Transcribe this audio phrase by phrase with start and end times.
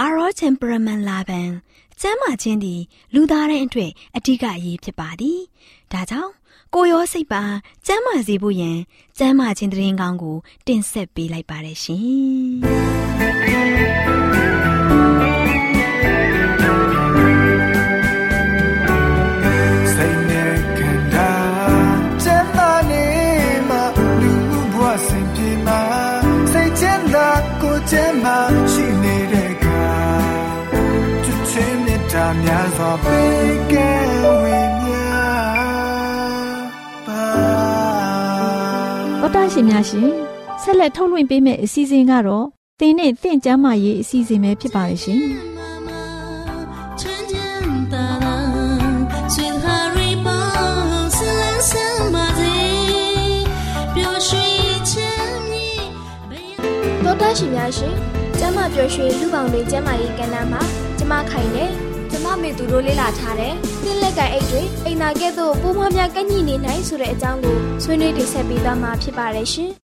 [0.00, 1.50] အာရော temperament လာပန်
[2.00, 2.80] ကျမ်းမာခြင်းသည်
[3.14, 5.38] လူသားတိုင်းအတွက်အထူးအရေးဖြစ်ပါသည်။
[5.92, 6.32] ဒါကြောင့်
[6.74, 7.42] ကိုရောစိတ်ပါ
[7.86, 8.78] ကျမ်းမာစေဖို့ယင်
[9.18, 14.22] ကျမ်းမာခြင်းတရင်ကောင်းကို တင်ဆက်ပေးလိုက်ပါတယ်ရှင်။
[39.56, 40.08] ရှင်များရှင်
[40.62, 42.46] ဆက်လက်ထုတ်လွှင့်ပေးမယ့်အစီအစဉ်ကတော့
[42.80, 45.20] သင်နဲ့သင်ကျမ်းမာရေးအစီအစဉ်ပဲဖြစ်ပါလိမ့်ရှင်
[57.04, 57.94] တော်တာရှင်များရှင်
[58.38, 60.60] ကျမ်းမာပျော်ရွှင်လူပေါင်းတွေကျမ်းမာရေးကဏ္ဍမှာ
[60.98, 61.93] ကျမခိုင်နေကျ
[62.34, 69.70] မမေသူတို့လေ့လာထားတဲ့သင်လက်ကအိတ်တွေအိမ်နာကဲ့သို့ပိုးမွှားများကန့်ညိနေနိုင်ဆိုတဲ့အကြောင်းကိုဆွေးနွေးတင်ဆက်ပေးသွားမှာဖြစ်ပါတယ်ရှင်။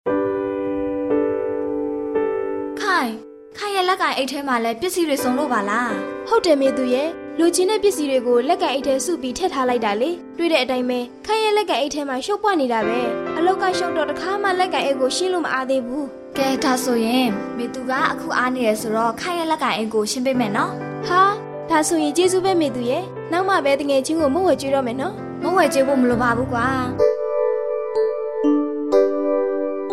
[2.81, 3.11] ခိုင်
[3.57, 5.89] ခိုင်ရဲ့လက်ကအိတ်ထဲမှာလည်းပစ္စည်းတွေစုံလို့ပါလား။
[6.29, 12.99] ဟုတ်တယ်မေသူရဲ့လူချင်းတဲ့ပစ္စည်းတွေကိုလက်ကအိတ်ထဲစုပြီးထည့်ထားလိုက်တာလေ။တွေ့တဲ့အတိုင်းပဲခိုင်ရဲ့လက်ကအိတ်ထဲမှာရှုပ်ပွားနေတာပဲ။
[13.37, 16.05] အလောက်ကရှုပ်တော့တခါမှလက်ကအိတ်ကိုရှင်းလို့မအားသေးဘူး။
[16.37, 20.71] ကဲဒါဆိုရင်မေသူကအခုအားနေရဆိုတော့ခိုင်ရဲ့လက်ကအိတ်ကိုရှင်းပေးမယ်နော်။
[21.09, 26.65] ဟာ ဒါဆိုရင်ကျေးဇူးပဲမေသူရဲ့နောက်မှပဲတငယ်ချင်းကိုမုံဝဲကျွေးတော့မယ်နော်မုံဝဲကျွေးဖို့မလိုပါဘူးကွာ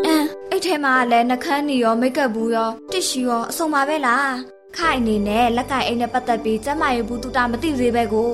[0.06, 4.32] အမ်အဲ့ထဲမှာလည်းနှကန်းနီရောမိတ်ကပ်ဘူးရောတစ်ရှူရောအစုံပါပဲလား
[4.76, 8.30] ခိုင်အနေနဲ့လက်ကင်အိမ်နဲ့ပတ်သက်ပြီးကျမရဲ့ဘူးတူတာမသိသေးပဲကို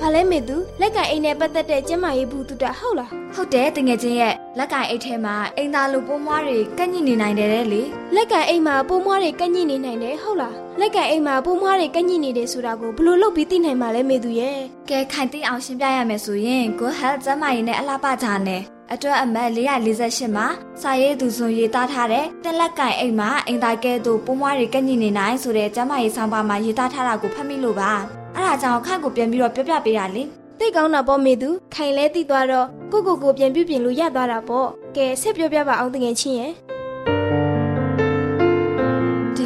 [0.00, 7.82] ဘာလဲမေသူလက်ကင်အိမ်နဲ့ပတ်သက်တဲ့ကျမရဲ့ဘူးတူတာဟုတ်လားဟုတ်တယ်တငယ်ချင်းရဲ့လက်ကင်အိတ်ထဲမှာအိမ်သားလိုပိုးမွားတွေကန့်ညိနေနိုင်တယ်လေ
[8.14, 14.58] လက်ကင်အိမ်မှာပိုးမွားတွေကန့်ညိနေနိုင်တယ်ဟုတ်လား လက်ကင်အိမ်မှာပိုးမွားတွေကန့်ညိနေတယ်ဆိုတာကိုဘလို့လုပ်ပြီးသိနိုင်မှာလဲမေသူရဲ့
[14.90, 20.46] ကဲခိုင်သိအောင်ရှင်းပြရမယ်ဆိုရင် Good Health ကျမရဲ့နဲ့အလားပါကြနဲ့အတွက်အမတ်448မှာ
[20.82, 27.92] စာရေးသူဆိုရေးသားထားတဲ့တက်လက်ကင်အိမ်မှာအိမ်သားကဲသို့ပိုးမွားတွေကန့်ညိနေနိုင်ဆိုတဲ့ကျမရေးဆောင်ပါမှာရေးသားထားတာကိုဖတ်မိလို့ပါ
[28.34, 30.24] အဲ့ဒါကြောင့်ခန့်ကိုပြန်ပြီးတော့ပြောပြပေးတာလေ
[30.60, 36.65] သိကောင်းတာပေါ့မေသူခိုင်လဲသိသွားတော့ကိုကိုကိုပြန်ပြုပြင်လို့ရသွားတာပေါ့ကဲဆက်ပြောပြပါအောင်တငယ်ချင်းရဲ့ဒီ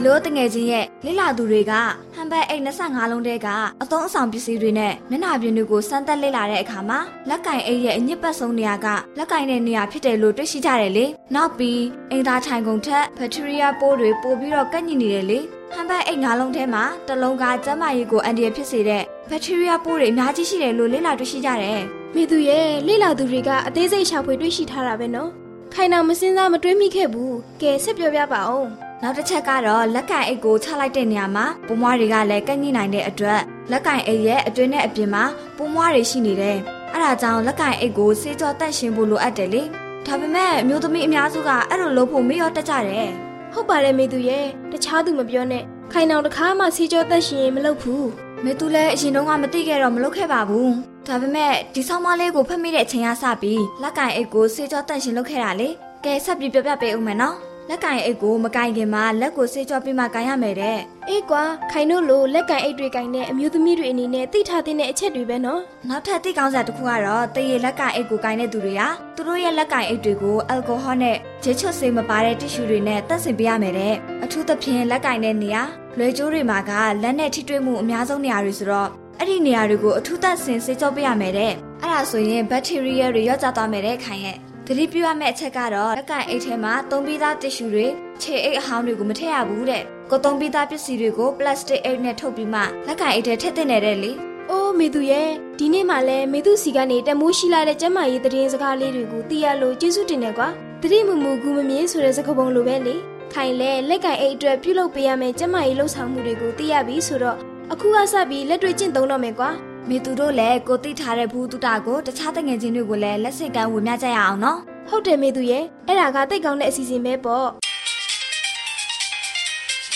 [0.04, 1.72] လိုတငယ်ချင်းရဲ့လိလာသူတွေက
[2.14, 3.48] ဟမ်ဘတ်အိတ်25လုံးတဲက
[3.82, 6.98] အသုံးအဆောင်ပစ္စည်းတွေနဲ့မျက်နှာပြင်တွေကိုစမ်းသပ်လေ့လာတဲ့အခါမှာ
[7.28, 8.86] လက်ကင်အိတ်ရဲ့အညစ်ပတ်ဆုံးနေရာက
[9.18, 15.38] လက်ကင်တဲ့နေရာဖြစ်တယ်လို့တွေ့ရှိကြတယ်လေနောက်ပြီးအင်သားထိုင်ကုန်ထက်ဘက်တီးရီးယားပိုးတွေပိုပြီးတော့ကန့်ညိနေတယ်လေ
[15.72, 21.80] ဟမ်ဘတ်အိတ်၅လုံးထဲမှာတစ်လုံးကကျန်းမာရေးကိုအန်ဒီရဖြစ်စေတဲ့ဘက်တီးရီးယားပိုးတွေအများကြီးရှိတယ်လို့လေ့လာတွေ့ရှိကြတယ်။
[22.14, 25.30] မိသူရဲ့လေ့လာသူတွေကအသေးစိတ်ရှာဖွေတွေ့ရှိထားတာပဲနော်။
[25.74, 27.32] ခိုင်နာမစင်းစားမတွေးမိခဲ့ဘူး။
[27.62, 28.68] ကဲဆက်ပြောပြပါဦး။
[29.02, 35.24] နောက်တစ်ချက်ကတော့လက်ကင်အိတ်ကိုချလိုက်တဲ့နေရာမှာပိုးမွားတွေကလည်းကန့်ညိနိုင်တဲ့အတွက်လက်ကင်အိတ်ရဲ့အတွင်းနဲ့အပြင်မှာ
[35.56, 36.56] ပိုးမွားတွေရှိနေတယ်။
[36.94, 39.62] အဲဒါကြောင့်လက်ကင်အိတ်ကိုစေးကြောတန့်ရှင်းဖို့လိုအပ်တယ်လေ။
[40.06, 43.10] ဒါပေမဲ့မျိုးသမီးအများစုကအဲ့လိုလုပ်ဖို့မရောတတ်ကြတယ်။
[43.50, 45.62] မဟုတ်ပါတယ်မေသူရဲ့တခြားသူမပြောနဲ့
[45.92, 48.08] ခိုင်အောင်တခါမှစီကြောသက်ရှင်ရင်မလုပ်ဘူး
[48.44, 50.72] မေသူလည်းအရင်တုန်းကမသိခဲ့တော့မလုပ်ခဲ့ပါဘူး
[51.06, 55.68] ဒါပေမဲ့ဒီဆောင်းမလေးကိုဖတ်မိတဲ့အချိန်ကစပြီးလက်ကင်အိတ်ကိုစေကြောတန့်ရှင်လုပ်ခဲ့တာလေ
[56.04, 60.78] ကဲဆက်ပြီးပြပြပေးဦးမယ်နော် လက်ကင်အိတ်ကိုမကင်ခင်မှာလက်ကိုစေကြောပြီးမှကင်ရမယ်တဲ့
[61.08, 68.82] အေးကွာခိုင်တို့လိုလက်ကင်အိတ်တွေကင်တဲ့အမျိုးသမီးတွေအနေနဲ့သိထားတဲ့အချက်တွေပဲနော်နောက်ထပ်သိကောင်းစရာတစ်ခုကတော့တရေလက်ကင်အိတ်ကိုကင်တဲ့သူတွေက
[69.16, 73.94] သူတို့ရဲ့လက်ကင်အိတ်တွေကိုအယ်ကိုဟောနဲ့ဂျေချွတ်ဆေးမပါတဲ့တီရှူတွေနဲ့တက်ဆင်ပေးရမယ်တဲ့
[74.24, 75.62] အထူးသဖြင့်လက်ကင်တဲ့နေရာ
[75.98, 78.88] လွယ်ကျိုးတွေမှာကလက်နဲ့ထိတွေ့မှုအများဆုံးနေရာတွေဆိုတော့
[79.18, 84.38] အဲ့ဒီနေရာတွေကိုအထူးသက်ဆင်စေကြောပေးရမယ်တဲ့အဲ့ဒါဆိုရင်ဘက်တီးရီးယားတွေရော့ကျသွားမယ်တဲ့ခိုင်ရဲ့
[84.72, 87.86] သတိပြုရမယ့်အချက်ကတော့လက်ကင်အိတ်ထဲမှာသုံးပြီးသားတီရှူတွေ
[88.22, 94.12] ခြေအိတ်အဟောင်းတွေကိုမထည့်ရဘူးတဲ့ကိုသုံးပြီးသားပစ္စည်းတွေကိုပလတ်စတစ်အိတ်နဲ့ထုတ်ပြီးမှလက်ကင်အိတ်ထဲထည့်သင့်တယ်တဲ့လေ
[94.50, 95.28] အိုးမေသူရဲ့
[95.58, 100.48] ဒီနေ့မှလည်းမေသူစီကနေတမိုးရှိလာတဲ့ကျမကြီးသတင်းစကားလေးတွေကိုသိရလို့ကျေးဇူးတင်တယ်ကွာ
[100.82, 102.96] တတိမမူကူမမြင်ဆိုတဲ့စကားပုံလိုပဲလေ
[103.32, 107.36] ခိုင်လဲလက်ကင်အိတ်အတွက်ပြုလုပ်ပေးရမယ့်ကျမကြီးလှုပ်ဆောင်မှုတွေကိုသိရပြီဆိုတော့
[107.72, 109.50] အခုကစပြီးလက်တွေ့ကျင့်သုံးတော့မယ်ကွာ
[109.88, 117.48] မေသူတို့လည်းကိုသိထားတဲ့ဘူးတုတာကိုတခြားတငယ်ချင်းတွေကိုလည်းလက်စိတ်ကမ်းဝင်မြကြရအောင်နော်ဟုတ်တယ်မေသူရဲ့အဲ့ဒါကတိတ်ကောင်းတဲ့အစီအစဉ်ပဲပေါ့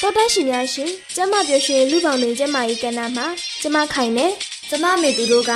[0.00, 3.26] တော်တရှင်များရှင်ကျမပြောရှင်လူပေါင်းနေကျမကြီးကဏ္ဍမှာ
[3.62, 4.32] ကျမခိုင်နဲ့
[4.70, 5.52] ကျမမေသူတို့က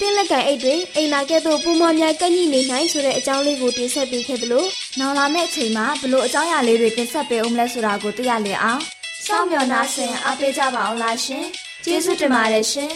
[0.00, 4.64] တင်းလက်ကင်အိတ်တွေအိမ်နာကဲ့သို့ပုံမော်များကန့်ညိနေနိုင်ဆိုတဲ့အကြောင်းလေးကိုတင်ဆက်ပေးခဲ့သလို
[4.98, 8.80] နောင်လာမယ့်အချိန်မှာဘလို့အကြောင်းအရာလေးတွေတင်ဆက်ပေးအောင်မလဲဆိုတာကိုသိရလေအောင်
[9.26, 11.44] စောင့်မျှော်နှားဆင်အားပေးကြပါအောင်လားရှင်
[11.84, 12.92] ကျေးဇူးတင်ပါတယ်ရှင်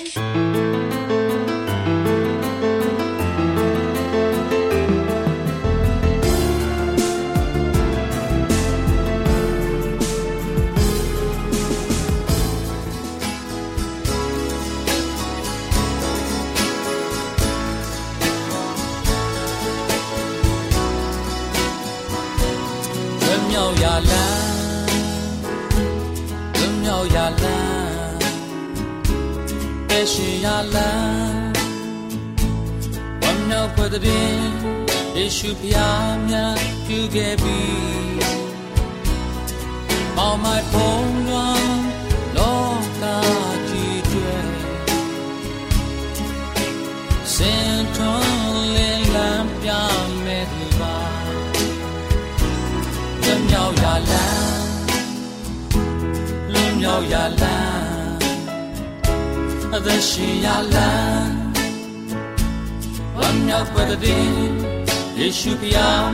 [30.00, 31.50] ပဲရှိရလန်း
[33.20, 34.32] ဝမ်းမြောက်ဖွယ်တဲ့
[35.16, 37.58] ယေရှုဖျားများပြုခဲ့ပြီ
[40.24, 41.16] All my phone
[42.36, 42.64] လော
[43.00, 43.04] က
[43.68, 44.32] ကြီးတွေ
[47.34, 49.70] စင်ထွန်းလင်းလန်းပြ
[50.24, 50.98] မဲ့သူပါ
[53.22, 54.64] လွတ်မြောက်ရလန်း
[56.52, 57.39] လွတ်မြောက်ရလန်း
[59.82, 61.34] အသက်ရှင်ရလန်း
[63.16, 64.26] ဝမ်းမြောက်ပွက်တဲ့
[65.18, 66.10] ယေရှုဖျား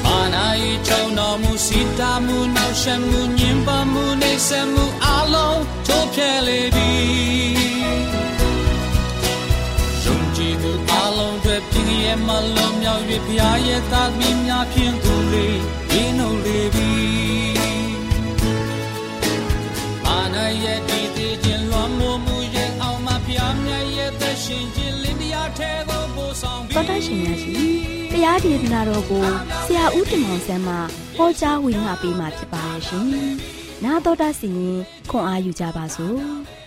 [0.00, 6.90] မာနာဤချုံတော်မူစီတာမှုနောက်ရှမှုညင်ပါမှုနေဆက်မှုအလုံးချိုးဖျက်လေပြီ
[10.04, 16.90] ယုံကြည်သူအလုံးတွေပြင်းရဲ့မလုံးမြောက်၍ဖျားရဲ့သာသမီများဖြင့်သူလေးဒီနှုတ်လေပြီ
[20.08, 26.09] အာနာရဲ့ဒီတည်ခြင်းလွန်မှုမှုရဲ့အောင်မဖျားမြတ်ရဲ့သက်ရှင်ခြင်းလင်းတရားထဲသို့ပို့ဆောင်ပြီး
[26.42, 27.54] တော်တရှင်များရှင်
[28.12, 29.26] တရားဒေသနာတော်ကို
[29.64, 30.74] ဆရာဦးတင်မောင်ဆန်းမှ
[31.16, 33.06] ဟောကြားဝင်ငါပေးมาဖြစ်ပါတယ်ရှင်။
[33.84, 34.78] နာတော်တာစီရင်
[35.10, 36.18] ခွန်အားယူကြပါစို့။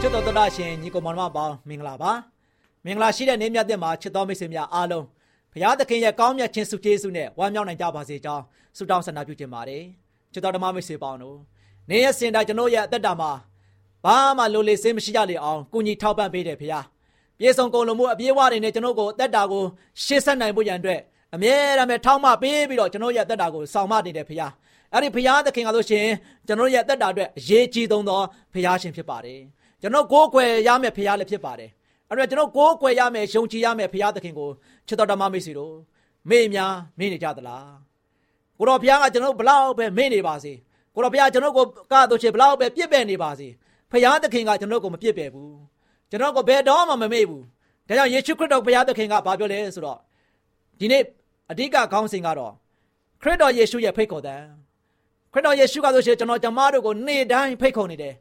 [0.00, 2.12] ချစ်တော်တရရှင်ညီကောင်မောင်နှမပေါင်းမင်္ဂလာပါ
[2.84, 5.04] မင်္ဂလာရှိတဲ့နေ့မြတ်တဲ့မှာချစ်တော်မိတ်ဆွေများအားလုံး
[5.52, 8.44] ဘုရားသခင်ရဲ့ကောင်းမြတ်ခြင်းဆုကျေးဇူးနဲ့ဝမ်းမြောက်နိုင်ကြပါစေကြောင်း
[8.76, 9.84] ဆုတောင်းဆန္ဒပြုခြင်းပါတယ်
[10.32, 11.38] ချစ်တော်ဓမ္မမိတ်ဆွေပေါင်းတို့
[11.90, 13.30] နေ့ရက်စင်တိုင်းကျွန်တော်ရဲ့အသက်တာမှာ
[14.04, 16.84] ဘာမှလိုလေစင်းမရှိကြလေအောင်ကုညီထောက်ပံ့ပေးတယ်ဘုရား
[17.38, 19.62] ပြေဆုံးကုန်လုံးမှုအပြေးဝတွေနဲ့ကျွန်တော်ကိုအသက်တာကို
[20.04, 21.00] ရှေ့ဆက်နိုင်ဖို့ရန်အတွက်
[21.34, 24.52] အမြဲတမ်းပဲထောက်မပေးပြီးတော့ကျွန်တော်ရဲ့အသက်တာကိုဆောင်မနေတယ်ဘုရား
[24.92, 26.06] အဲ့ဒီဘုရားသခင်ကဆိုရှင်
[26.46, 28.20] ကျွန်တော်ရဲ့အသက်တာအတွက်အရေးကြီးဆုံးသော
[28.54, 29.40] ဘုရားရှင်ဖြစ်ပါတယ်
[29.80, 31.70] ကျွန်တော်ကိုးကွယ်ရမယ်ဖရားလည်းဖြစ်ပါတယ်
[32.08, 34.50] အဲ့တော့ကျွန်တော်ကိုးကွယ်ရမယ်ယုံကြည်ရမယ်ဖရားသခင်ကို
[34.86, 35.74] ချစ်တော်ဓမ္မမိတ်ဆွေတို့
[36.30, 37.68] မေ့များမေ့နေကြသလား
[38.58, 40.52] ကိုတော်ဖရားကကျွန်တော်ဘလောက်ပဲမေ့နေပါစေ
[40.94, 43.48] ကိုတော်ဖရားကျွန်တော်ကိုကတို့ချေဘလောက်ပဲပြစ်ပယ်နေပါစေ
[43.90, 45.54] ဖရားသခင်ကကျွန်တော်ကိုမပြစ်ပယ်ဘူး
[46.10, 47.42] ကျွန်တော်ကိုဘယ်တော့မှမမေ့ဘူး
[47.88, 49.98] ဒါကြောင့်ယေရှုခရစ်တော်ဖရားသခင်ကဘာပြောလဲဆိုတော့
[50.80, 51.02] ဒီနေ့
[51.50, 52.52] အဓိကခေါင်းစဉ်ကတော့
[53.22, 54.40] ခရစ်တော်ယေရှုရဲ့ဖိတ်ခေါ်တဲ့
[55.32, 58.14] ခရစ်တော်ယေရှုကဆိုရှင်ကျွန်တော်ကျမတို့ကိုနေ့တိုင်းဖိတ်ခေါ်နေတယ်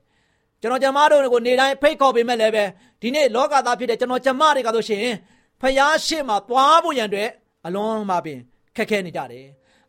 [0.62, 2.64] ကျွန်တော်ကျမတို့ကိုနေတိုင်းဖိတ်ခေါ်ပေးမဲ့လည်းပဲ
[3.02, 5.06] ဒီနေ့လောကသားဖြစ်တဲ့ကျွန်တော်ကျမတွေကဆိုရှင်
[5.62, 7.30] ဖယားရှိမှသွားဖို့ရန်အတွက်
[7.66, 8.40] အလွန်မှပင်
[8.76, 9.46] ခက်ခဲနေကြတယ်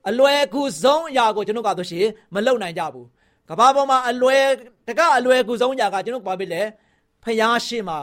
[0.09, 3.07] အလွယ်ကူဆုံးအရာကိုကျွန်တော်ကတော့ရှင်မလုပ်နိုင်ကြဘူး
[3.49, 4.45] ကဘာပေါ်မှာအလွယ်
[4.89, 6.63] တကအလွယ်ကူဆုံးအရာကကျွန်တော်ဘာဖြစ်လဲ
[7.25, 7.99] ဖျားရှိမှာ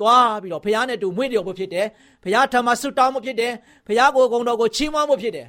[0.00, 1.86] သွားပြီးတော့ဖျားနဲ့တူမွေ့တယ်ဖို့ဖြစ်တယ်
[2.24, 3.52] ဖျားထမဆွတောင်းမှုဖြစ်တယ်
[3.86, 5.46] ဖျားကိုဂုံတော်ကိုချီးမွမ်းမှုဖြစ်တယ်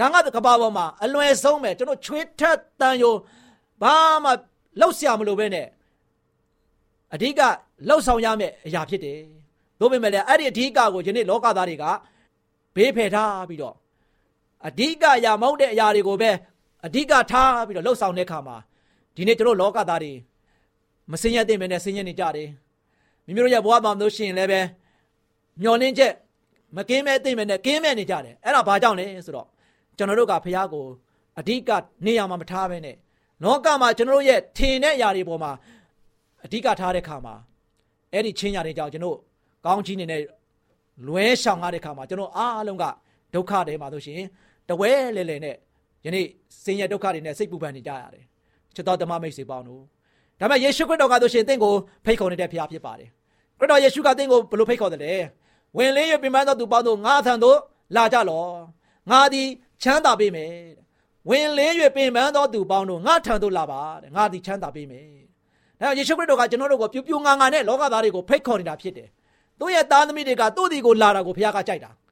[0.00, 3.14] ဒါကကဘာပေါ်မှာအလွယ်ဆုံးပဲကျွန်တော်ချွေးထက်တန်ယို
[3.82, 3.94] ဘာ
[4.24, 4.30] မှ
[4.80, 5.66] လှုပ်ရှားမလို့ပဲနဲ့
[7.14, 7.40] အဓိက
[7.88, 9.18] လှုပ်ဆောင်ရမယ့်အရာဖြစ်တယ်။
[9.80, 11.84] ဒါပေမဲ့လည်းအဲ့ဒီအဓိကကိုယနေ့လောကသားတွေက
[12.76, 13.76] ဘေးဖယ်ထားပြီးတော့
[14.68, 16.30] အဓိကအရာမဟုတ်တဲ့အရာတွေကိုပဲ
[16.86, 18.56] အဓိကထားပြီးတော့လှုပ်ဆောင်တဲ့အခါမှာ
[19.14, 20.12] ဒီနေ့ကျွန်တော်လောကသားတွေ
[21.12, 22.48] မစင်ရတဲ့မနဲ့စင်ရနေကြတယ်။
[23.26, 24.60] မိမိတို့ရဲ့ဘဝမှာမလို့ရှိရင်လည်းပဲ
[25.62, 26.12] မျောလင်းချက်
[26.76, 29.46] မကင်းမဲ့သိမ့်မဲ့နဲ့ကင်းမဲ့နေကြတယ်။အဲ့ဒါဘာကြောင့်လဲဆိုတော့
[29.96, 30.86] ကျွန်တော်တို့ကဖះကို
[31.38, 31.70] အဓိက
[32.06, 32.96] နေရာမှာမထားဘဲနဲ့
[33.42, 35.52] လောကမှာကျွန်တော်တို့ရဲ့ထင်တဲ့အရာတွေပေါ်မှာ
[36.44, 37.34] အဓိကထားတဲ့ခါမှာ
[38.12, 39.16] အဲ့ဒီချင်းညာတွေကြောင့်ကျွန်တော်
[39.66, 40.20] ကောင်းကြီးနေနဲ့
[41.06, 42.84] လွဲရှောင်ရတဲ့ခါမှာကျွန်တော်အားလုံးက
[43.36, 44.20] ဒုက္ခတွေမှာဆိုရှင်
[44.68, 45.56] တဝဲလဲလဲနဲ့
[46.04, 46.26] ယနေ့
[46.64, 48.24] ဆင်းရဲဒုက္ခတွေနဲ့စိတ်ပူပန်နေကြရတယ်
[48.74, 49.82] ချစ်တော်ဓမ္မမိတ်ဆွေပေါင်းတို့
[50.40, 51.74] ဒါပေမဲ့ယေရှုခရစ်တော်ကဆိုရှင်တင့်ကို
[52.04, 53.08] ဖိတ်ခေါ်နေတဲ့ဖခင်ဖြစ်ပါတယ်
[53.58, 55.14] ခရစ်တော်ယေရှုကတင့်ကိုဘယ်လိုဖိတ်ခေါ်တယ်လဲ
[55.76, 57.58] ဝင်လေးရပြင်ပန်းသောသူပေါင်းတို့ငါအထံသို့
[57.96, 58.44] လာကြလော
[59.10, 59.48] ငါသည်
[59.82, 60.52] ချမ်းသာပေးမယ်
[61.28, 65.08] ဝင်လေး၍ပင်ပန်းသောသူပေါင်းတို့ငါထံသို့လာပါတဲ့ငါသည်ချမ်းသာပေးမယ်။
[65.80, 69.08] ဒါကြောင့်ယေရှုခရစ်တော်ကကျွန်တော်တို့ကိုပြူပြူငါငါနဲ့လောကသားတွေကိုဖိတ်ခေါ်နေတာဖြစ်တယ်။
[69.58, 71.90] သူ့ရဲ့သားသမီးတွေကသူ့ဒီကိုလာတာကိုဘုရားကကြိုက်တာ။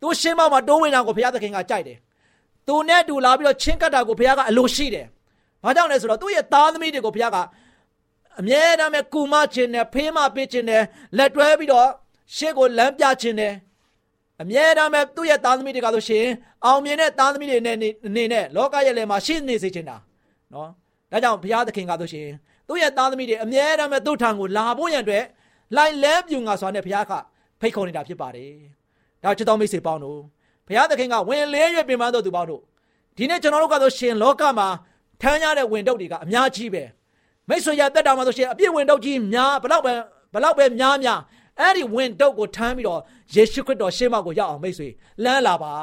[0.00, 1.98] သူရှင်းမမှာတိုးဝင်တာကိုဘုရားသခင်ကကြိုက်တယ်။
[2.66, 5.06] သူနဲ့တူလာပြီးတော့ချင်းကပ်တာကိုဘုရားကအလိုရှိတယ်။
[5.64, 7.38] ဘာကြောင့်လဲဆိုတော့သူ့ရဲ့သားသမီးတွေကိုဘုရားက
[8.40, 10.82] အမြဲတမ်းပဲကူမခြင်းနဲ့ဖေးမပေးခြင်းနဲ့
[11.16, 11.88] လက်တွဲပြီးတော့
[12.36, 13.52] ရှေ့ကိုလမ်းပြခြင်းနဲ့
[14.42, 16.26] အမြဲတမ်းပဲသူ့ရဲ့သားသမီးတွေကဆိုရှင်
[16.64, 17.76] အောင်မြင်တဲ့သားသမီးတွေနဲ့
[18.16, 19.96] နေနဲ့လောကရဲ့လယ်မှာရှင်းနေစေချင်တာ
[20.52, 20.68] နော်
[21.10, 22.26] ဒါကြောင့်ဘုရားသခင်ကဆိုရှင်
[22.68, 25.24] သူ့ရဲ့သားသမီးတွေအမြဲတမ်းပဲသူ့ထံကိုလာဖို့ရန်အတွက်
[25.76, 27.12] လိုက်လဲပြူငါစွာနဲ့ဘုရားက
[27.60, 28.52] ဖိတ်ခေါ်နေတာဖြစ်ပါတယ်
[29.24, 30.20] ဒါချစ်တော်မိတ်ဆွေပေါင်းတို့
[30.66, 32.62] ဘုရားသခင်ကဝင်လဲရွပြင်ပန်းတော်သူပေါင်းတို့
[33.16, 34.68] ဒီနေ့ကျွန်တော်တို့ကဆိုရှင်လောကမှာ
[35.20, 36.82] ထမ်းရတဲ့ဝင်တုပ်တွေကအများကြီးပဲ
[37.48, 39.94] မိတ်ဆွေရတက်တာမှာဆိုရှင်အပြည့်ဝင်တုပ်ကြီးများဘလောက်ပဲ
[40.34, 41.20] ဘလောက်ပဲများများ
[41.60, 43.00] အဲ့ဒီဝင်တုပ်ကိုထမ်းပြီးတော့
[43.34, 44.88] ယေရှုခရစ်တော်ရှေ့မှကိုရောက်အောင်မိတ်ဆွေ
[45.24, 45.74] လမ်းလာပါ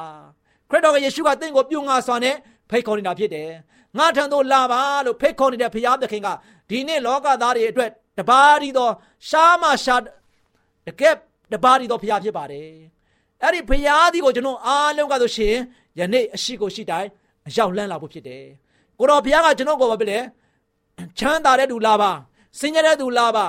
[0.69, 2.35] ခရစ်တော်ကယေရှုကတင့်ကိုပြုငါစွာနဲ့
[2.69, 3.49] ဖိတ်ခေါ်နေတာဖြစ်တယ်
[3.97, 6.27] ငါထံသို့လာပါလို့ဖိတ်ခေါ်နေတဲ့ဘုရားသခင်က
[6.69, 8.89] ဒီနေ့လောကသားတွေအတွက်တပါးရီသော
[9.29, 10.01] ရှားမရှား
[10.87, 11.15] တကယ်
[11.53, 12.96] တပါးရီသောဘုရားဖြစ်ပါတယ်
[13.43, 15.55] အဲ့ဒီဘုရားဒီကိုကျွန်တော်အားလုံးကဆိုရှင်
[15.99, 17.09] ယနေ့အရှိကိုရှိတိုင်း
[17.47, 18.43] အရောက်လန်းလာဖို့ဖြစ်တယ်
[18.99, 20.19] ကိုတော်ဘုရားကကျွန်တော်ကိုဘာဖြစ်လဲ
[21.17, 22.11] ချမ်းသာတဲ့သူလာပါ
[22.59, 23.45] စင်ကြတဲ့သူလာပါ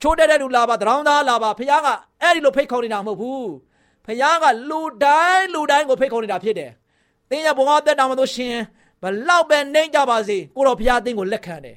[0.00, 1.88] ချိုးတဲ့သူလာပါတရောင်းသားလာပါဖခင်က
[2.22, 3.50] အဲ့ဒီလိုဖိတ်ခေါ်နေတာမဟုတ်ဘူး
[4.06, 6.70] ဖခင်ကလူတိုင်းလူတိုင်းကိုဖိတ်ခေါ်နေတာဖြစ်တယ်
[7.30, 8.54] သင်ရဘဝတက်တာမလို့ရှင်
[9.02, 11.76] ဘလောက်ပဲနှိမ့်ကြပါစေကိုတော်ဖခင်သင်ကိုလက်ခံတယ်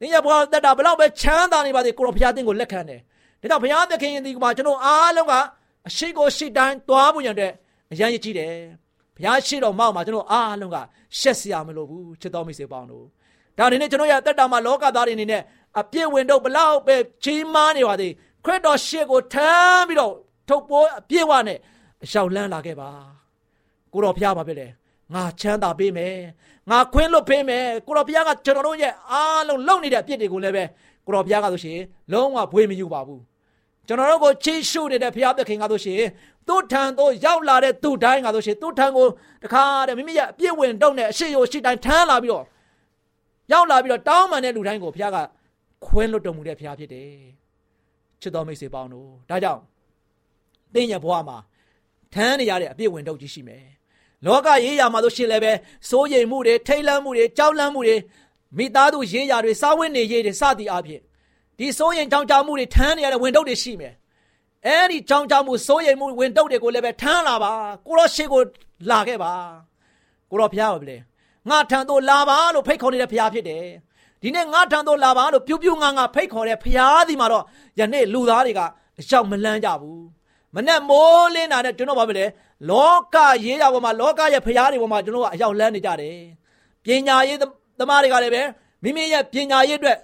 [0.00, 3.00] သင်ရဘဝတက်တာဘလောက်ပဲချမ်းသာနေပါစေကိုတော်ဖခင်သင်ကိုလက်ခံတယ်
[3.40, 5.34] ဒါကြောင့်ဘုရားသခင်ဒီကမှာကျွန်တော်အားလုံးက
[5.88, 7.52] အရှိကိုရှိတိုင်းသွားဖို့ရတဲ့
[7.92, 8.54] အရန်ရည်ကြည့်တယ်
[9.16, 10.76] ဘုရားရှိတော်မောက်မှာကျွန်တော်အားလုံးက
[11.18, 13.04] ရှက်စရာမလိုဘူးချစ်တော်မိတ်ဆွေပေါင်းတို့
[13.58, 15.42] ဒါအနေနဲ့ကျွန်တော်ရတက်တာမှာလောကသားတွေအနေနဲ့
[15.80, 18.12] အပြည့်ဝင်တော့ဘလောက်ပဲကြီးမားနေပါသေး
[18.44, 20.12] ခရစ်တော်ရှေ့ကိုထမ်းပြီးတော့
[20.48, 21.58] ထုတ်ပိုးအပြည့်ဝနဲ့
[22.02, 22.90] အလျှောက်လန်းလာခဲ့ပါ
[23.92, 24.66] ကိုတော်ဖျားပါပဲလေ
[25.14, 26.16] ငါချမ်းသာပေးမယ်
[26.70, 30.64] ငါခွင်းလွတ်ပေးမယ်ကိုတော်ဖျားကကျွန်တော်တို့ရဲ့အားလုံးလုံနေတဲ့အပြစ်တွေကိုလည်းပဲ
[31.06, 31.78] ကိုတော်ဖျားကဆိုရှင်
[32.12, 33.22] လုံးဝဘွေးမယူပါဘူး
[33.88, 36.02] ကျွန်တော်တို့ကိုချီးရှုနေတဲ့ဖျားသခင်ကဆိုရှင်
[36.48, 39.06] သူ့ထံသို့ရောက်လာတဲ့သူ့တိုင်းကဆိုရှင်သူ့ထံကို
[39.44, 42.44] တခါတည်းမိမိရဲ့အပြည့်ဝင်တော့တဲ့အရှိရိုရှိတိုင်းထမ်းလာပြီးတော့
[43.52, 45.18] ရောက်လာပြီးတော့တောင်းပန်တဲ့လူတိုင်းကိုဖျားက
[45.86, 47.10] ခွဲလွတ်တော်မူတဲ့ဖျားဖြစ်တယ်
[48.20, 49.62] ချစ်တော်မိတ်ဆွေပေါင်းတို့ဒါကြောင့်
[50.74, 51.36] တင်းရဘွားမှာ
[52.14, 53.64] ထမ်းနေရတဲ့အပြည့်ဝင်တော့ကြီးရှိမယ်
[54.26, 55.52] လောကရေးရာမှာဆိုရှင်လည်းပဲ
[55.90, 57.96] စိုးရိမ်မှုတွေထိတ်လန့်မှုတွေကြောက်လန့်မှုတွေ
[58.58, 61.02] မိသားစုရေးရာတွေစားဝတ်နေရေးတွေစသည်အဖြစ်
[61.58, 63.94] ဒီစိုးရိမ်ကြောင်ကြောင်မှုတွေထမ်းနေရတဲ့ဝင်တော့တွေရှိမယ်
[64.66, 67.52] အဲ့ဒီကြောင်ကြောင်မှုစိုးရိမ်မှုဝင်တော့တွေကိုလည်းပဲထမ်းလာပါ
[67.86, 68.40] ကိုရောရှေ့ကို
[68.90, 69.32] လာခဲ့ပါ
[70.30, 70.96] ကိုရောဖျားပါလေ
[71.48, 73.64] ငါထံသို့လာပါလို့ဖိတ်ခေါ်နေတဲ့ဖျားဖြစ်တယ်
[74.22, 77.44] ဒီနေ့ငါထံသို့လာပါလို့ပြူးပြူးငါငါဖိတ်ခေါ်တဲ့ဖျားဒီမှာတော့
[77.78, 78.60] ယနေ့လူသားတွေက
[79.00, 80.04] အရောက်မလန်းကြဘူး
[80.54, 82.26] မနဲ့မိုးလင်းတာနဲ့ကျွန်တော်ဘာဖြစ်လဲ
[82.70, 86.16] လောကရေးရပေါ်မှာလောကရဲ့ဖျားတွေပေါ်မှာကျွန်တော်ကအရောက်လန်းနေကြတယ်
[86.84, 87.38] ပညာရေး
[87.78, 88.42] သမားတွေကလည်းပဲ
[88.82, 89.98] မိမိရဲ့ပညာရေးအတွက်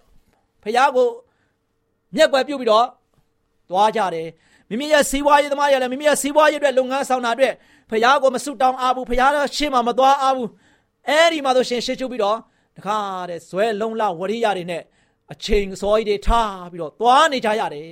[0.63, 1.07] ဖျားကို
[2.17, 2.87] မျက်ကွယ်ပြုတ်ပြီးတော့
[3.71, 4.29] သွားကြတယ်
[4.71, 7.55] မိမိရဲ့စီးပွားရေးသမားတွေလည်းမိမိရဲ့စီးပွားရေးအတွက်လုပ်ငန်းဆောင်တာအတွက်
[7.91, 10.49] ဖျားကိုမဆုတောင်းအားဘူးဖျားတော့ရှေ့မှာမသွားအားဘူး
[11.09, 12.39] အဲ့ဒီမှာဆိုရှင်ရှေ့ချုပ်ပြီးတော့
[12.77, 12.97] တခါ
[13.31, 14.83] တဲ့ဇွဲလုံးလဝရိယတွေနဲ့
[15.33, 17.91] အချိန်စောကြီးတွေထားပြီးတော့သွားနေကြရတယ်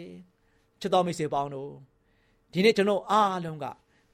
[0.81, 1.71] ချစ်တော်မိတ်ဆွေပေါင်းတို့
[2.53, 3.67] ဒီနေ့ကျွန်တော်အားလုံးက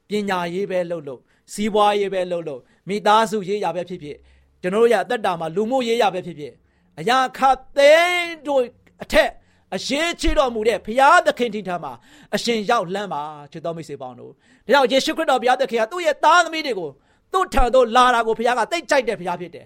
[0.09, 1.21] ပညာရေးပဲလုပ်လို့
[1.53, 4.17] စီးပွားရေးပဲလုပ်လို့မိသားစုရေးရပဲဖြစ်ဖြစ်
[4.61, 6.53] ကျွန်တော်တို့ရအသက်တာမှာလူမှုရေးရပဲဖြစ်ဖြစ်
[6.99, 8.61] အရာခတ်သိန်းတို့
[9.03, 9.29] အထက်
[9.75, 11.93] အရေးချတော်မူတဲ့ဘုရားသခင်ထံမှာ
[12.35, 13.21] အရှင်ရောက်လမ်းပါ
[13.51, 14.35] ချစ်တော်မိတ်ဆွေပေါင်းတို့ဒါ
[14.71, 16.89] ကြောင့်ယေရှုခရစ်တော်ဘုရားသခင်ကသူ့ရဲ့သားသမီးတွေကို
[17.33, 19.65] သူ့ထံသို့လာတာကိုဘုရားကတိတ်ကြိုက်တဲ့ဘုရားဖြစ်တယ်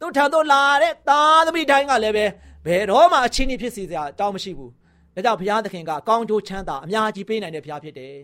[0.00, 2.26] သူ့ထံသို့လာတဲ့သားသမီးတိုင်းကလည်းပဲ
[2.66, 4.70] ဘယ်တော့မှအချင်းကြီးဖြစ်စီစရာအကြောင်းမရှိဘူး
[5.14, 8.14] ဒါကြောင့်ဘုရားသခင်ကကောင်းကျိုးချမ်းသာအများကြီးပေးနိုင်တဲ့ဘုရားဖြစ်တယ်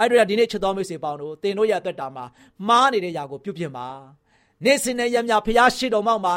[0.00, 2.24] အဲ့ဒါဒီနေ့ချစ်တော်မိတ်ဆွေပေါင်းတို့သင်တို့ရဲ့အသက်တာမှာ
[2.68, 3.88] မားနေတဲ့ຢာကိုပြုပြင်ပါ
[4.64, 6.34] နေ့စဉ်နဲ့ရမြဖျားရှိတော်မောက်မှာ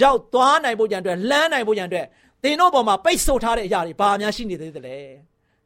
[0.00, 2.06] ရောက်သွားနိုင်ဖို့ကြံအတွက်လှမ်းနိုင်ဖို့ကြံအတွက်
[2.42, 4.96] သင်တို့ပေါ်မှာပိတ်ဆို့ထားတဲ့အရာတွေဘာများရှိနေသေးသလဲ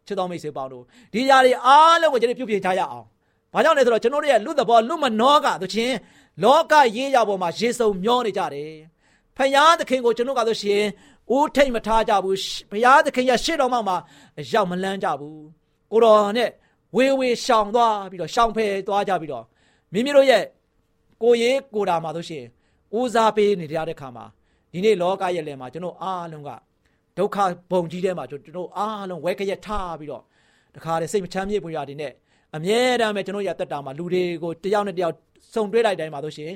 [0.06, 3.06] ချစ်တော်မိတ်ဆွေပေါင်းတို့ဒီအရာတွေအားလုံးကိုကျွန်တော်ပြုပြင်ကြရအောင်
[3.52, 5.96] ဘာကြောင့်လဲဆိုတော့ကျွန်တော်တို့ရဲ့လူသဘောလူမနောကသချင်း
[6.42, 8.72] လောကရေးရပေါ်မှာရေစုံမျောနေကြတယ်
[9.36, 10.82] ဖယားသခင်ကိုကျွန်တော်ကဆိုရှင်
[11.34, 12.38] ဦးထိတ်မထားကြဘူး
[12.70, 13.96] ဘုရားသခင်ရဲ့ရှေ့တော်မှာ
[14.52, 15.42] ရောက်မလန်းကြဘူး
[15.92, 16.50] ကိုတော်နဲ့
[16.96, 19.44] ဝေဝေရှောင်သွားပြီးတော့ရှောင်ဖယ်သွားကြပြီးတော့
[19.92, 20.44] မိမိတို့ရဲ့
[21.22, 22.44] ကိုရေးကိုတာမှာဆိုရှင်
[22.98, 24.24] ဦးစားပေးနေကြတဲ့ခါမှာ
[24.73, 26.49] ဒီနေ့လောကရဲ့လယ်မှာကျွန်တော်အားလုံးက
[27.17, 27.37] ဒုက္ခ
[27.71, 30.23] ဘုံကြီးထဲမှာကျွန်တော်အားလုံးဝဲကရက်ထားပြီးတော့
[30.75, 32.11] တခါတည်းစိတ်မချမ်းမြေ့ပွေရာဒီနဲ့
[32.55, 35.15] အမြဲတမ်းပဲကျွန်တော်ရတက်တာမှာလူတွေကိုတယောက်နဲ့တယောက်
[35.53, 36.51] စုံတွဲလိုက်တိုင်းမှာဆိုရှင်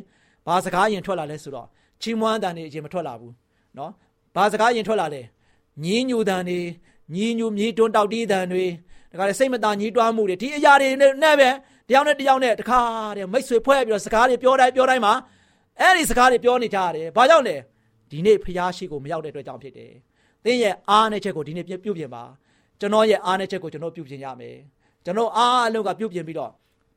[0.47, 1.67] ဘာစကားရင်ထွက်လာလဲဆိုတော့
[2.01, 3.33] ချီးမွမ်းတန်နေအရင်မထွက်လာဘူး
[3.75, 3.91] เนาะ
[4.35, 5.21] ဘာစကားရင်ထွက်လာလဲ
[5.83, 6.59] ညင်းညူတန်နေ
[7.15, 8.65] ညင်းညူမြေတွန်းတောက်တီးတန်တွေ
[9.11, 11.49] တခါလေစိတ်မသာညှိတွားမှုတွေဒီအရာတွေနဲ့ပဲ
[11.89, 12.79] တယောက်နဲ့တယောက်နဲ့တခါ
[13.15, 15.13] တည်းမိတ်ဆွေဖွဲ့ပြီးတော့စကားတွေပြောတိုင်းပြောတိုင်းမှာ
[15.79, 17.55] အဲ့ဒီစကားတွေပြောနေကြရတယ်ဘာကြောင့်လဲ
[18.10, 19.92] ဒီနေ့ဖျားရှိကိုမရောက်တဲ့အတွက်ကြောင့်ဖြစ်တယ်
[20.44, 22.24] သင်ရဲ့အားနဲ့ချက်ကိုဒီနေ့ပြုပြင်ပါ
[22.80, 24.56] ကျွန်တော်ရဲ့အားနဲ့ချက်ကိုကျွန်တော်ပြုပြင်ရမယ်
[25.04, 26.52] ကျွန်တော်အားအလုံးကပြုပြင်ပြီးတော့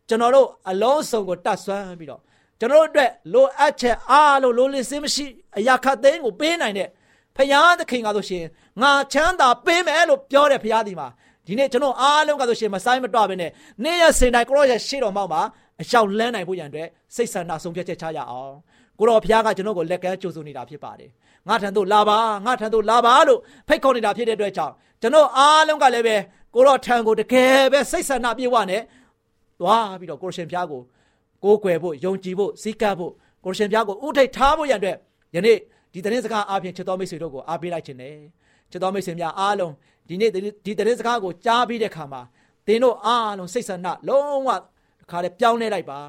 [0.09, 2.21] ကျွန်တော်တို့အလုံးစုံကိုတတ်ဆွမ်းပြီးတော့
[2.59, 5.25] ကျွန်တော်တို့အတွက်လိုအပ်ချက်အားလုံးလိုလင်းစင်းမရှိ
[5.57, 6.87] အရာခတ်သိမ်းကိုပေးနိုင်တဲ့
[7.35, 8.45] ဖရာသခင်ကဆိုရှင်
[8.81, 11.07] ငါချမ်းသာပေးမယ်လို့ပြောတဲ့ဖရာဒီမှာ
[11.45, 13.51] ဒီနေ့ကျွန်တော်အားလုံးကဆိုရှင်မဆိုင်မတော့ဘဲနဲ့
[13.83, 15.41] နေ့ရက်စင်တိုင်းကိုရောရဲ့ရှေ့တော်မောက်မှာ
[15.81, 18.53] အလျှောက်လန်းနိုင်ဖို့ရန်အတွက်စိတ်ဆန္ဒဆုံးဖြတ်ချက်ချရအောင်
[18.99, 21.09] ကိုတော်ဖရာကကျွန်တော်ကိုလက်ကမ်းကြိုးဆိုနေတာဖြစ်ပါတယ်
[21.47, 26.15] ငါထံသို့လာပါငါထံသို့လာပါလို့ဖိတ်ခေါ်နေတာဖြစ်တဲ့အတွက်ကြောင့်ကျွန်တော်အားလုံးကလည်းပဲ
[26.53, 28.81] ကိုတော်ထံကိုတကယ်ပဲစိတ်ဆန္ဒပြေဝနဲ့
[29.59, 30.81] သွားပြီးတော့ကိုရှင်ဖရာကို
[31.43, 33.11] ကိုးကွယ်ဖို့ယုံကြည်ဖို့စည်းကပ်ဖို့
[33.45, 34.97] ကိုရှင်ဖရာကိုဥထိတ်ထားဖို့ရန်အတွက်
[35.35, 35.57] ယနေ့
[35.93, 38.15] ဒီသတင်းစကားအားဖြင့်ချစ်တော်မိတ်ဆွေတို့ကိုအားပေးလိုက်ခြင်းနဲ့
[38.71, 39.73] ချစ်တော်မိတ်ဆွေများအားလုံး
[40.09, 40.31] ဒီနေ့
[40.65, 42.21] ဒီသတင်းစကားကိုကြားပြီးတဲ့အခါမှာ
[42.67, 44.63] သင်တို့အားလုံးစိတ်ဆန္ဒလုံးဝတစ်
[45.11, 45.99] ခါတည်းပြောင်းလဲလိုက်ပါ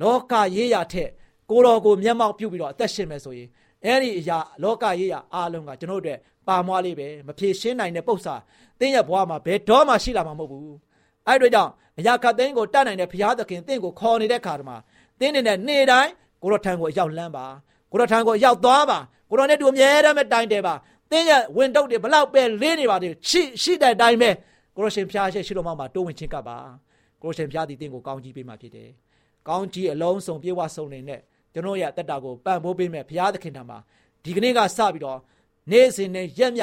[0.00, 1.10] လောကရေးရာထက်
[1.50, 3.48] ကိုတော်ကိုမျက်မှောက်ပြုပြီးတော့အသက်ရှင်မယ်ဆိုရင်
[3.84, 8.36] အဲ့ဒီအရာလောကရေးရာအားလုံးကကျွန်တော်တို့အတွက်ပါမွားလေးပဲမဖြေရှင်းနိုင်တဲ့ပု္ပ္ပာ
[8.80, 10.76] သင်ရဲ့ဘဝမှာဘယ်တော့မှရှိလာမှာမဟုတ်ဘူး
[11.26, 14.76] အဲ့တို့ကြောင့်အရာခတ်သိန်းကိုတတ်နိုင်တဲ့ဘုရားသခင်သင်ကိုခေါ်နေတဲ့ခါတမှာ
[15.20, 16.10] သင်နေတဲ့နေ့တိုင်း
[16.42, 17.46] ကိုတော်ထံကိုရောက်လန်းပါ
[17.90, 18.98] ကိုတော်ထံကိုရောက်သွားပါ
[19.30, 20.74] ကိုတော်နဲ့တူအမြဲတမ်းပဲတိုင်တယ်ပါ
[21.10, 24.30] သင်ရဲ့ဝင်တုတ်တွေဘလောက်ပဲလေးနေပါသေးရှိရှိတဲ့အတိုင်းပဲ
[24.76, 26.58] ကိုရရှင်ဖျားရှိရှိတော်မှာတိုးဝင်ချင်းကပ်ပါ
[27.22, 28.90] ကိုရရှင်ဖျားသည်သင်ကိုကောင်းကြီးပေးမှဖြစ်တယ်
[29.48, 31.20] ကောင်းကြီးအလုံးစုံပြေဝဆုံနေတဲ့
[31.54, 33.78] ကျွန်တော်ရဲ့အသက်တာကိုပံ့ပိုးပေးမဲ့ဘုရားသခင်ထံမှာ
[34.24, 35.18] ဒီကနေ့ကစပြီးတော့
[35.70, 36.62] နေ့စဉ်နဲ့ရက်မြ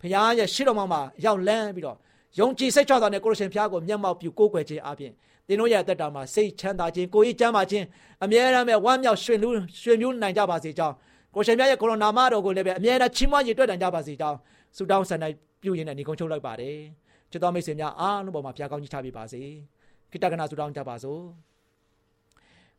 [0.00, 1.96] ဘုရားရဲ့ရှိတော်မှာရောက်လန်းပြီးတော့
[2.38, 5.12] ယုံကြည်စိတ်ချတာနဲ့ကိုရရှင်ဖျားကိုမျက်မှောက်ပြုကိုးကွယ်ခြင်းအပြင်
[5.46, 7.84] သင်တို့ရဲ့အသက်တာမှာစိတ်ချမ်းသာခြင်းကိုယ်ရေးချမ်းသာခြင်း
[8.24, 9.48] အမြဲတမ်းပဲဝမ်းမြောက်ရွှင်လူ
[9.82, 10.94] ရွှင်မြူးနိုင်ကြပါစေကြောင်း
[11.34, 14.36] ကိုရှင်မြတ်ရဲ့ကိုရိုနာမတော်ကိုလည်းပဲအမြဲတမ်းချီးမွမ်းရည်တွေ့နိုင်ကြပါစေကြောင်း
[14.76, 15.24] ဆုတောင်းဆန္ဒ
[15.62, 16.76] ပြုရင်းနဲ့ညီကုန်းချုပ်လိုက်ပါတယ်
[17.30, 19.42] ချစ်တော်မိတ်ဆွေများအားလုံးပေါ်မှာဖျားကောင်းကြီးချပေးပါစေ
[20.10, 21.20] ခိတ္တကနာဆုတောင်းကြပါစို့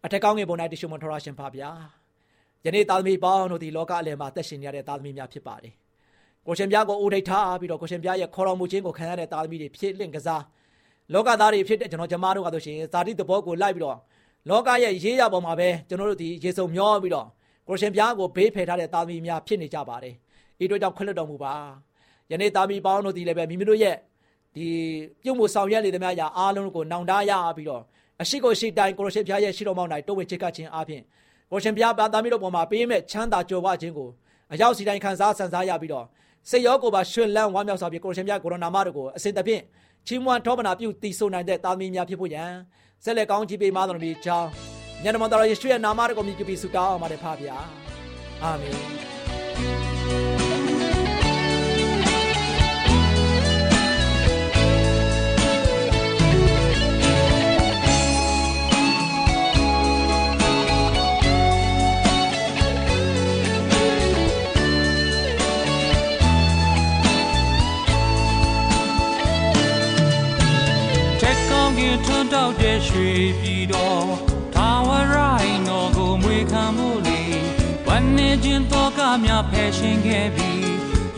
[0.06, 1.70] အထက်ကောင်းငယ်ပေါ်၌တရှိမထရရှင်ဖပါဗျာ
[2.66, 5.74] ယနေ့သားသမီးပေါင်းတို့ဒီလောကအလယ်မှာသက်ရှင်နေရတဲ့သားသမီးများဖြစ်ပါတယ်
[6.48, 10.44] ကိုရှင်ပြားကိုဦးထိတ်ထားပြီးတော့ကိုရှင်ပြားရဲ့ခေါ်တော်မူခြင်းကိုခံရတဲ့သားသမီးတွေဖြစ်လင့်ကစား
[11.14, 13.98] လောကသားတွေဖြစ်တဲ့ကျွန်တော်ကျမတို့ကဆိုရှင်ဇာတိသဘောကိုလိုက်ပြီးတော့
[14.50, 17.28] လောကရဲ့ရေးရပေါ်မှာပဲကျွန်တော်တို့ဒီရေစုံမျောပြီးတော့
[17.68, 20.16] ကိုရှင်ပြားကိုဘေးဖယ်ထားတဲ့သားသမီးများဖြစ်နေကြပါတယ်။
[20.64, 21.54] ဤတို့ကြောင့်ခွင့်လွှတ်တော်မူပါ။
[22.32, 23.96] ယနေ့သားသမီးပေါင်းတို့ဒီလည်းပဲမိမိတို့ရဲ့
[24.56, 24.68] ဒီ
[25.24, 27.84] ပြုတ်မှုဆောင်ရွက်လေသမျှရာအားလုံးကိုနောင်တရပြီးတော့
[28.22, 31.02] အရှိကိုရှိတိုင်းကိုရှင်ပြားရဲ့ရှိတော်မောင်းတိုင်းတိုးဝင်ချစ်ကပ်ခြင်းအပြင်
[31.52, 34.10] ကိုရှင်ပြားသားသမီးတို့ပေါ်မှာပေးမဲ့ချမ်းသာကြွယ်ဝခြင်းကို
[34.54, 36.06] အရောက်စီတိုင်းခံစားဆန်စားရပြီးတော့
[36.50, 39.62] စိတ်ရောကိုယ်ပါရွှင်လန်းဝမ်းမြောက်စွာဖြင့်ကိုရှင်ပြားကိုရိုနာမတို့ကိုအစဉ်တဖြင့်
[40.08, 42.52] ချီးမွမ်းထောပနာပြုတည်ဆိုနိုင်တဲ့သားသမီးများဖြစ်ဖို့ရန်
[43.04, 44.50] ဆက်လက်ကောင်းချီးပေးမတော်မူကြောင်း
[45.04, 47.58] ညနေမတော်ယေရှုရဲ့နာမတော်ကိုမြည်ပြီးဆုတောင်းအောင်ပါတယ်ဖပါဗျာ
[48.44, 50.57] အာမင်
[72.98, 74.08] ရွှေပြည်တော်
[74.56, 77.22] ထာဝရိုင်းတော်ကိုမွေခံမှုလေ
[77.88, 80.70] ဝမ်းနေခြင်းတော့ကများဖယ်ရှင်ခဲ့ပြီး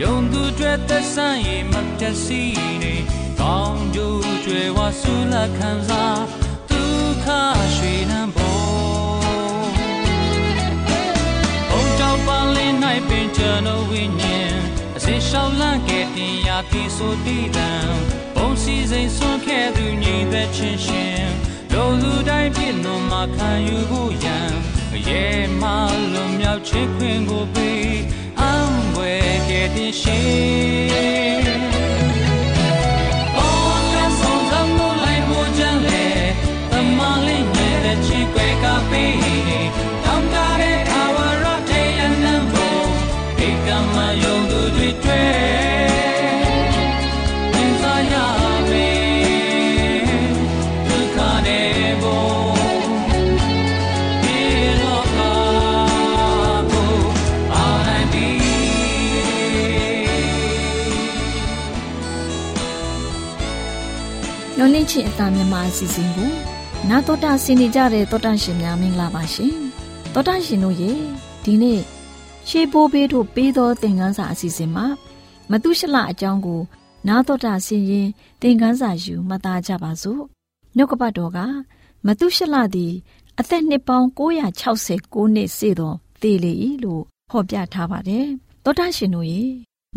[0.01, 2.43] ယုံသူတွေသက်ဆိုင်ရင်မတစီ
[2.81, 2.95] နေ
[3.39, 6.23] ကောင်းကျိုးကျွယ်ဝဆူလက်ခံစား
[6.69, 7.25] ဒုက္ခ
[7.75, 9.19] ရွှေနံပေါ်
[11.69, 12.73] ဘုံတောက်ပန်းလေး၌
[13.09, 14.53] ပင်ကျွန်တော်ဝိညာဉ်
[14.97, 17.71] အစေရှောင်းလန့်ခဲ့တင်ရာပြေဆိုတည်တံ
[18.35, 21.48] ဘုံစီစိန်ဆွန်ခဲ့သူညီသက်ချင်းရှင်
[21.79, 24.49] လိုသူတိုင်းဖြစ်လွန်မှခံယူဖို့ရန်
[25.07, 25.23] ရဲ
[25.61, 25.69] မှ
[26.13, 27.97] လွန်မြောက်ခြင်းခွင်ကိုပေး
[28.39, 30.21] အံွယ်ကဲ့တင်ရှင်
[30.91, 30.93] ည
[64.99, 66.31] နေချင်းအတာမြန်မာအစီအစဉ်ကို
[66.89, 69.55] နာတော်တာဆင်နေကြတဲ့တောတာရှင်များမင်္ဂလာပါရှင်
[70.13, 70.91] တောတာရှင်တို့ရေ
[71.43, 71.81] ဒီနေ့
[72.47, 74.85] ရှေးဘိုးဘေးတို့ပေးသောသင်ခန်းစာအစီအစဉ်မှာ
[75.51, 76.61] မတုရှလအကြောင်းကို
[77.07, 78.07] နာတော်တာဆင်ရင်
[78.41, 80.21] သင်ခန်းစာယူမှတ်သားကြပါစို့
[80.75, 81.39] နှုတ်ကပတ်တော်က
[82.05, 82.93] မတုရှလသည်
[83.39, 84.07] အသက်နှစ်ပေါင်း
[84.69, 88.27] 969နှစ်စေသောသေလေ၏လို့ဖော်ပြထားပါတယ်
[88.65, 89.43] တောတာရှင်တို့ရေ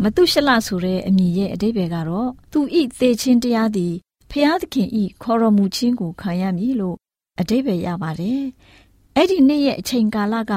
[0.03, 3.93] မတုရှလဆိုတဲ့အမည်ရဲ့အဓိပ္ပာယ်ကတော့သူဤသေခြင်းတရားသည်
[4.35, 6.97] ဖျားသခင်ဤခေါ်တော်မူခြင်းကိုခံရမည်လို့
[7.39, 8.41] အတိပ္ပယ်ရပါတယ်။
[9.15, 10.53] အဲ့ဒီနေ့ရဲ့အချိန်ကာလက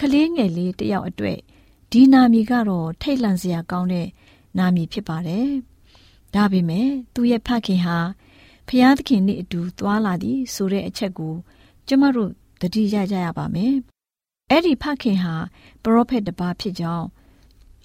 [0.00, 1.38] ကလေးငယ်လေးတယောက်အတွက်
[1.90, 4.08] ဒီနာမည်ကတော့ထိတ်လန့်စရာကောင်းတဲ့
[4.58, 5.48] နာမည်ဖြစ်ပါတယ်။
[6.34, 7.98] ဒါပေမဲ့သူ့ရဲ့ဖခင်ဟာ
[8.68, 11.34] ဖျားသခင်နဲ့အတူသွားလာသည်ဆိုတဲ့အချက်ကို
[11.88, 13.74] ကျမတို့သတိရကြရပါမယ်။
[14.50, 15.34] အဲ့ဒီဖခင်ဟာ
[15.82, 17.06] ပရောဖက်တစ်ပါးဖြစ်ကြောင်း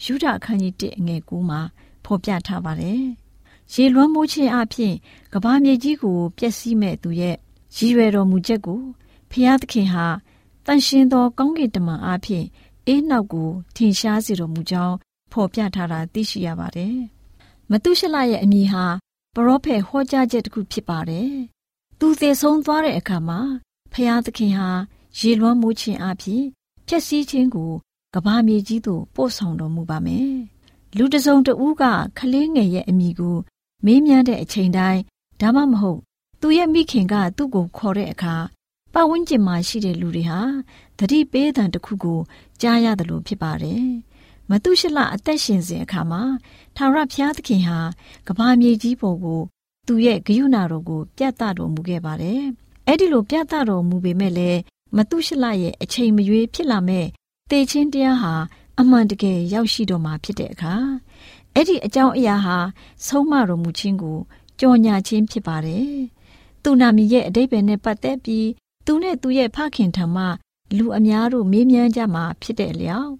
[0.04, 1.62] ယူဒအခန်းကြီး1အငယ်9မှာ
[2.06, 3.04] ဖော်ပြထားပါတယ်။
[3.74, 4.94] ရေလွှမ်းမိုးခြင်းအပြင်
[5.34, 7.36] ကဘာမြေကြီးကိုပျက်စီးမဲ့သူရဲ့
[7.76, 8.82] ရည်ရွယ်တော်မူချက်ကို
[9.32, 10.06] ဖျားသခင်ဟာ
[10.66, 12.46] တန်ရှင်သောကောင်းကင်တမန်အပြင်
[12.88, 14.96] အေးနောက်ကိုထင်ရှားစေတော်မူကြောင်း
[15.32, 16.96] ဖော်ပြထားတာသိရှိရပါတယ်။
[17.70, 18.86] မတုရှလရဲ့အမည်ဟာ
[19.36, 21.32] ပရောဖက်ဟောကြားချက်တစ်ခုဖြစ်ပါတယ်။
[22.00, 23.40] သူသေဆုံးသွားတဲ့အခါမှာ
[23.94, 24.70] ဖျားသခင်ဟာ
[25.20, 26.44] ရေလွှမ်းမိုးခြင်းအပြင်
[26.88, 27.72] ပျက်စီးခြင်းကို
[28.14, 30.34] ကဘာမြေကြီးသို့ပို့ဆောင်တော်မူပါမယ်။
[30.98, 31.84] လူတစုံတဦးက
[32.18, 33.38] ခလေးငယ်ရဲ့အမိကို
[33.86, 35.02] မေးမြန်းတဲ့အချိန်တိုင်း
[35.42, 36.00] ဒါမှမဟုတ်
[36.42, 38.36] သူရဲ့မိခင်ကသူ့ကိုခေါ်တဲ့အခါ
[38.94, 40.42] ပတ်ဝန်းကျင်မှာရှိတဲ့လူတွေဟာ
[40.98, 42.20] သတိပေးတဲ့တစ်ခုကို
[42.62, 43.86] ကြားရတယ်လို့ဖြစ်ပါတယ်။
[44.50, 46.22] မတုရှလအသက်ရှင်စဉ်အခါမှာ
[46.76, 47.80] ထာဝရဘုရားသခင်ဟာ
[48.28, 49.42] ကဘာမြေကြီးပေါ်ကို
[49.88, 52.42] သူ့ရဲ့ဂယုဏတော်ကို ပြတ်သားတော်မူခဲ့ပါတယ်။
[52.88, 54.60] အဲ့ဒီလိုပြတ်သားတော်မူပေမဲ့လည်း
[54.96, 57.06] မတုရှလရဲ့အချိန်မရွေးဖြစ်လာမဲ့
[57.50, 58.34] တေချင်းတရားဟာ
[58.80, 60.74] အမှန်တကယ်ရောက်ရှိတော်မှာဖြစ်တဲ့အခါ
[61.56, 62.58] အဲ့ဒီအကြောင်းအရာဟာ
[63.06, 64.18] ဆုံးမတော်မူခြင်းကို
[64.60, 65.94] ကြော်ညာခြင်းဖြစ်ပါတယ်။
[66.64, 68.48] သူနာမည်ရဲ့အတိတ်ပဲနဲ့ပတ်သက်ပြီး
[68.86, 70.26] သူနဲ့သူရဲ့ဖခင်ထံမှ
[70.78, 73.12] လူအများတို့မေးမြန်းကြမှာဖြစ်တဲ့အလျောက်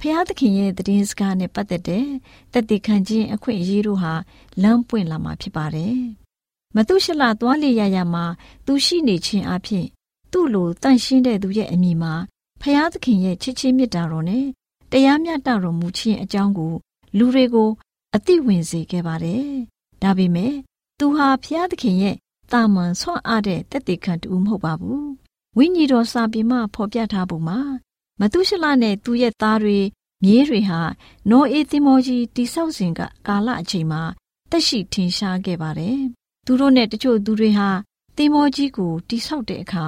[0.00, 2.06] ဖျားသခင်ရဲ့တည်င်းစကားနဲ့ပတ်သက်တဲ့
[2.52, 4.14] တတိခံခြင်းအခွင့်အရေးတို့ဟာ
[4.62, 5.98] လမ်းပွင့်လာမှာဖြစ်ပါတယ်။
[6.76, 8.24] မတုရှလသွားလေရရမှာ
[8.66, 9.86] သူရှိနေခြင်းအပြင်
[10.32, 12.14] သူ့လိုတန့်ရှင်းတဲ့သူရဲ့အမိမှာ
[12.60, 14.46] ဖျားသခင်ရဲ့ချစ်ချင်းမြတ်တာတော်နဲ့
[14.92, 16.74] တရားမျှတတော်မူခြင်းအကြောင်းကို
[17.18, 17.70] လူတွေကို
[18.14, 19.46] အသိဝင်စေခဲ့ပါတယ်။
[20.02, 20.54] ဒါပေမဲ့
[20.98, 22.16] သူဟာဖျားသခင်ရဲ့
[22.52, 25.06] တာမန်ဆွမ်းအားတဲ့တက်တေခံတူမဟုတ်ပါဘူး။
[25.56, 27.58] ဝိညာဉ်တော်စာပေမှာဖော်ပြထားပုံမှာ
[28.20, 29.78] မတုရှလနဲ့သူရဲ့သားတွေ
[30.24, 30.80] မြေးတွေဟာ
[31.30, 34.02] နောအေသီမောကြီးတိဆောက်စဉ်ကကာလအချိန်မှာ
[34.50, 35.98] တက်ရှိထင်ရှားခဲ့ပါတယ်။
[36.46, 37.68] သူတို့နဲ့တချို့သူတွေဟာ
[38.16, 39.84] သီမောကြီးကိုတိဆောက်တဲ့အခါ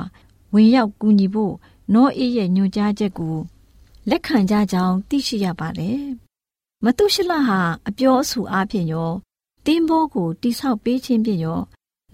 [0.54, 1.54] ဝင်ရောက်ကူညီဖို့
[1.94, 3.36] နောအေရဲ့ညွှန်ကြားချက်ကို
[4.10, 6.21] လက်ခံကြကြောင်းသိရှိရပါတယ်
[6.84, 9.12] မတုရှလဟာအပြောအဆိုအားဖြင့်ရော
[9.66, 11.60] တင်းဘောကိုတိဆောက်ပေးခြင်းဖြင့်ရော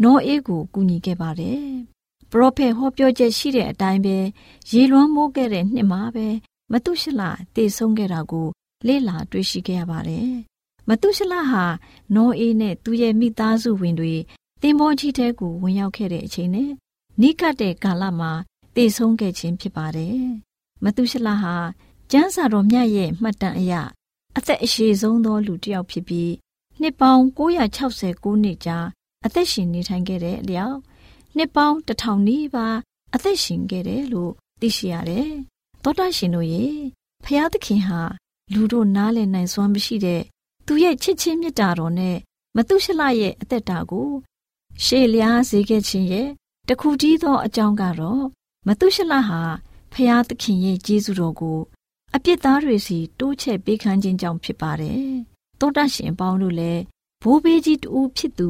[0.02, 1.62] နောအေးကိုကူညီခဲ့ပါတယ်။
[2.30, 4.16] ပရောဖက်ဟောပြောချက်ရှိတဲ့အတိုင်းပဲ
[4.72, 6.26] ရေလွှမ်းမိုးခဲ့တဲ့နှစ်မှာပဲ
[6.72, 7.22] မတုရှလ
[7.54, 8.48] တည်ဆုံးခဲ့တာကို
[8.86, 10.30] လေ့လာတွေ့ရှိခဲ့ရပါတယ်။
[10.88, 11.64] မတုရှလဟာ
[12.14, 14.14] နောအေးနဲ့သူရဲ့မိသားစုဝင်တွေ
[14.62, 16.70] တင်းဘောကြီးတဲကိုဝင်ရောက်ခဲ့တဲ့အချိန်နဲ့
[17.20, 18.32] နိကတ်တဲ့ကာလမှာ
[18.74, 20.18] တည်ဆုံးခဲ့ခြင်းဖြစ်ပါတယ်။
[20.84, 21.54] မတုရှလဟာ
[22.10, 23.74] ကျမ်းစာတော်မြတ်ရဲ့မှတ်တမ်းအရ
[24.38, 26.32] အသက်အရှည်ဆုံးသောလူတစ်ယောက်ဖြစ်ပြီး
[26.80, 27.22] နှစ်ပေါင်း
[27.88, 28.78] 969နှစ်ကြာ
[29.24, 30.76] အသက်ရှင်နေထိုင်ခဲ့တဲ့အလျောက်
[31.36, 32.76] နှစ်ပေါင်း1000နီးပါး
[33.14, 35.30] အသက်ရှင်ခဲ့တယ်လို့သိရှိရတယ်။
[35.82, 36.64] သောတာရှင်တို့ရေ
[37.24, 38.00] ဖျားသခင်ဟာ
[38.52, 40.22] လူတို့နားလည်နိုင်စွမ်းမရှိတဲ့
[40.66, 42.16] သူရဲ့ချစ်ချင်းမေတ္တာတော်နဲ့
[42.56, 44.08] မတုရှလရဲ့အသက်တာကို
[44.84, 46.28] ရှေ့လျားစေခဲ့ခြင်းရဲ့
[46.68, 48.24] တခုတည်းသောအကြောင်းကတော့
[48.66, 49.40] မတုရှလဟာ
[49.92, 51.58] ဖျားသခင်ရဲ့ကျေးဇူးတော်ကို
[52.14, 55.08] အပြစ်သားတွေစီတိုးချဲ့ပေးခန်းခြင်းကြောင့်ဖြစ်ပါတယ်။
[55.60, 56.82] သောတာရှင်ပေါင်းတို့လည်း
[57.22, 58.48] ဘိုးဘေးကြီးတူဖြစ်သူ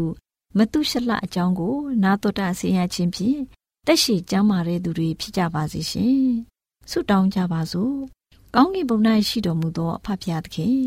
[0.56, 3.40] မတုရှလအကြောင်းကို နာတော်တာဆင်ရခြင်းဖြင့်
[3.86, 6.22] တက်ရှိကျမ်းမာတဲ့သူတွေဖြစ်ကြပါစေရှင်။
[6.90, 7.94] ဆုတောင်းကြပါစို့။
[8.54, 10.80] ကောင်းကင်ဘုံ၌ရှိတော်မူသောအဖဖျားသခင်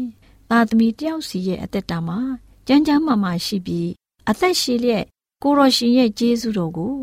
[0.50, 2.20] သာသမီတယောက်စီရဲ့အသက်တာမှာ
[2.68, 3.90] ကြမ်းကြမ်းမာမာရှိပြီး
[4.30, 5.06] အသက်ရှိလျက်
[5.44, 6.96] ကိုရောရှင်ရဲ့ကျေးဇူးတော်ကို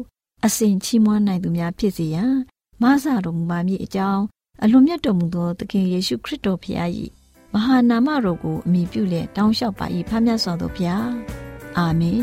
[0.45, 2.35] အစဉ်ချီးမွမ်းနိုင်သူများဖြစ်စေရန်
[2.83, 4.23] မဆတော်မူပါမည်အကြောင်း
[4.63, 6.79] အလွန်မြတ်တော်မူသောသခင်ယေရှုခရစ်တော်ဖခင်၏
[7.53, 11.11] မဟာနာမတော်ကိုအမိပြုလျက်တောင်းလျှောက်ပါ၏ဖခင်စွာသောဘုရား
[11.79, 12.23] အာမင်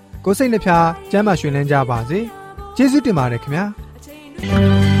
[0.25, 2.19] ကိုစိတ်နှဖျားကျမ်းမာရွှင်လန်းကြပါစေ
[2.75, 5.00] ကျေးဇူးတင်ပါတယ်ခင်ဗျာ